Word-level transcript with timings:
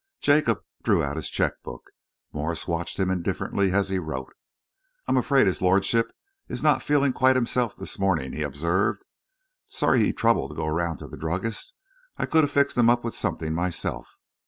Jacob 0.19 0.61
drew 0.81 1.03
out 1.03 1.15
his 1.15 1.29
cheque 1.29 1.61
book. 1.61 1.91
Morse 2.33 2.67
watched 2.67 2.97
him 2.97 3.11
indifferently 3.11 3.71
as 3.71 3.89
he 3.89 3.99
wrote. 3.99 4.33
"I'm 5.07 5.15
afraid 5.15 5.45
his 5.45 5.61
lordship 5.61 6.11
is 6.47 6.63
not 6.63 6.81
feeling 6.81 7.13
quite 7.13 7.35
himself 7.35 7.75
this 7.75 7.99
morning," 7.99 8.33
he 8.33 8.41
observed. 8.41 9.05
"Sorry 9.67 9.99
he 9.99 10.11
troubled 10.11 10.49
to 10.49 10.55
go 10.55 10.65
round 10.65 10.97
to 10.97 11.07
the 11.07 11.17
druggist's. 11.17 11.75
I 12.17 12.25
could 12.25 12.43
have 12.43 12.49
fixed 12.49 12.75
him 12.79 12.89
up 12.89 13.07
something 13.11 13.53
myself. 13.53 14.15